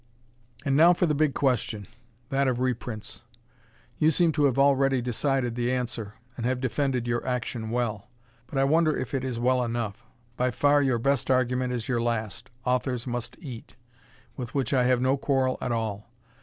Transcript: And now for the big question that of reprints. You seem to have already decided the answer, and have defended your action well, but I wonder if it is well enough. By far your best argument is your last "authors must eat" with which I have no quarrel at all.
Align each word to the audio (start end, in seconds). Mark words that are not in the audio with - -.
And 0.65 0.75
now 0.75 0.93
for 0.93 1.05
the 1.05 1.13
big 1.13 1.35
question 1.35 1.85
that 2.29 2.47
of 2.47 2.59
reprints. 2.59 3.21
You 3.99 4.09
seem 4.09 4.31
to 4.31 4.45
have 4.45 4.57
already 4.57 4.99
decided 4.99 5.53
the 5.53 5.71
answer, 5.71 6.15
and 6.35 6.43
have 6.43 6.59
defended 6.59 7.05
your 7.05 7.23
action 7.23 7.69
well, 7.69 8.07
but 8.47 8.57
I 8.57 8.63
wonder 8.63 8.97
if 8.97 9.13
it 9.13 9.23
is 9.23 9.39
well 9.39 9.63
enough. 9.63 10.03
By 10.37 10.49
far 10.49 10.81
your 10.81 10.97
best 10.97 11.29
argument 11.29 11.71
is 11.71 11.87
your 11.87 12.01
last 12.01 12.49
"authors 12.65 13.05
must 13.05 13.37
eat" 13.37 13.75
with 14.35 14.55
which 14.55 14.73
I 14.73 14.85
have 14.85 15.01
no 15.01 15.17
quarrel 15.17 15.59
at 15.61 15.71
all. 15.71 16.09